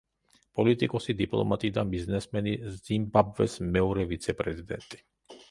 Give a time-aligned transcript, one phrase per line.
[0.59, 5.05] პოლიტიკოსი, დიპლომატი და ბიზნესმენი, ზიმბაბვეს მეორე ვიცე-პრეზიდენტი.